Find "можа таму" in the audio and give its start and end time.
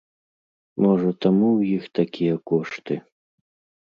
0.85-1.49